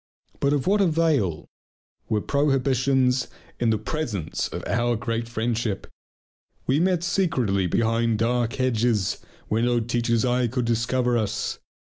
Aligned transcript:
But 0.39 0.51
of 0.51 0.65
what 0.65 0.81
avail 0.81 1.47
were 2.09 2.21
prohibitions 2.21 3.27
in 3.59 3.69
the 3.69 3.77
presence 3.77 4.47
of 4.47 4.63
our 4.65 4.95
great 4.95 5.29
friendship! 5.29 5.85
We 6.65 6.79
met 6.79 7.03
secretly 7.03 7.67
behind 7.67 8.17
dark 8.17 8.53
hedges, 8.53 9.19
where 9.47 9.61
no 9.61 9.79
teacher's 9.79 10.25
eyes 10.25 10.49
could 10.51 10.65
discover 10.65 11.19
us. 11.19 11.59